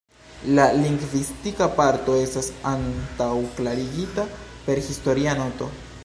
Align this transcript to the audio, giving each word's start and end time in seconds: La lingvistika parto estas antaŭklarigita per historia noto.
La 0.59 0.63
lingvistika 0.83 1.67
parto 1.79 2.15
estas 2.21 2.49
antaŭklarigita 2.71 4.25
per 4.65 4.81
historia 4.87 5.37
noto. 5.43 5.69